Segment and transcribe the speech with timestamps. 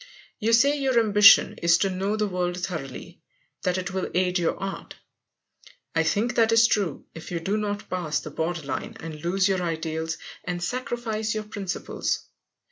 [0.39, 3.21] You say your ambition is to know the world thoroughly,
[3.61, 4.95] that it will aid your art.
[5.93, 9.47] I think that is true, if you do not pass the border line and lose
[9.47, 12.23] your ideals and sacrifice your principles.